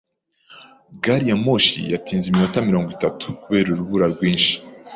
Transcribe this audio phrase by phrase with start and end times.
[1.03, 4.53] Gari ya moshi yatinze iminota mirongo itatu kubera urubura rwinshi.